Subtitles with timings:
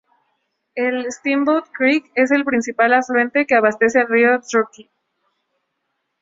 [0.73, 4.89] El Steamboat Creek es el principal afluente que abastece al río Truckee.